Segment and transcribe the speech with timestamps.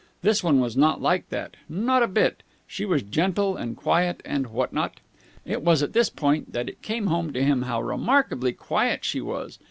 [0.23, 1.55] This one was not like that.
[1.69, 2.41] Not a bit.
[2.65, 4.99] She was gentle and quiet and what not.
[5.45, 9.21] It was at this point that it came home to him how remarkably quiet she
[9.21, 9.59] was.